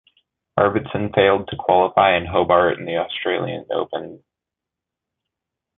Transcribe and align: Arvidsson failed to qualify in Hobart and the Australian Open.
Arvidsson 0.57 1.13
failed 1.13 1.47
to 1.47 1.55
qualify 1.55 2.17
in 2.17 2.25
Hobart 2.25 2.79
and 2.79 2.87
the 2.87 2.97
Australian 2.97 3.67
Open. 3.71 4.23